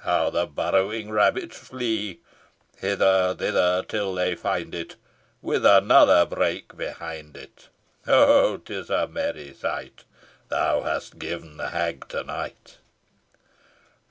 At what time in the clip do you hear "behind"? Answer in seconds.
6.76-7.38